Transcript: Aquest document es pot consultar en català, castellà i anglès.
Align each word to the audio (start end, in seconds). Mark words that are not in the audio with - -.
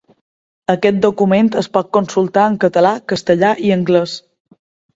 Aquest 0.73 0.97
document 1.03 1.51
es 1.61 1.69
pot 1.77 1.91
consultar 1.99 2.47
en 2.55 2.57
català, 2.65 2.97
castellà 3.15 3.55
i 3.69 3.73
anglès. 3.79 4.19